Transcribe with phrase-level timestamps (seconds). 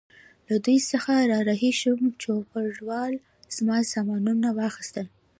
[0.47, 3.13] له دوی څخه را رهي شوم، چوپړوال
[3.57, 5.07] زما سامانونه واخیستل.